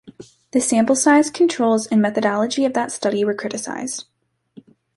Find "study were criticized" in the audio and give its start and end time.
2.91-4.05